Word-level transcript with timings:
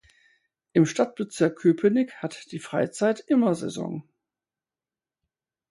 Im 0.73 0.87
Stadtbezirk 0.87 1.59
Köpenick 1.59 2.13
hat 2.23 2.51
die 2.51 2.57
Freizeit 2.57 3.19
immer 3.27 3.53
Saison. 3.53 4.01